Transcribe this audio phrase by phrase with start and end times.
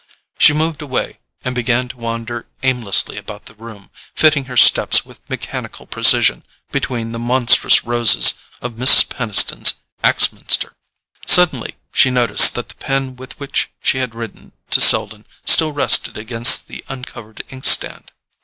[0.39, 5.19] She moved away, and began to wander aimlessly about the room, fitting her steps with
[5.29, 8.33] mechanical precision between the monstrous roses
[8.63, 9.07] of Mrs.
[9.09, 10.73] Peniston's Axminster.
[11.27, 16.17] Suddenly she noticed that the pen with which she had written to Selden still rested
[16.17, 18.11] against the uncovered inkstand.